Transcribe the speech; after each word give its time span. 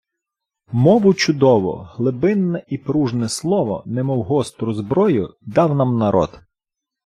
Мову 0.71 1.13
чудову, 1.13 1.73
глибинне 1.91 2.63
і 2.67 2.77
пружне 2.77 3.29
слово, 3.29 3.83
немов 3.85 4.23
гостру 4.23 4.73
зброю, 4.73 5.33
дав 5.41 5.75
нам 5.75 5.97
народ 5.97 6.39